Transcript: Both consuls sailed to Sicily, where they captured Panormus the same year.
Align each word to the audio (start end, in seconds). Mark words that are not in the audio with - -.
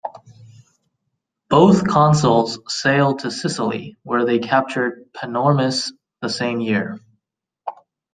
Both 1.47 1.87
consuls 1.87 2.57
sailed 2.67 3.19
to 3.19 3.29
Sicily, 3.29 3.97
where 4.01 4.25
they 4.25 4.39
captured 4.39 5.07
Panormus 5.13 5.91
the 6.23 6.27
same 6.29 6.59
year. 6.59 6.99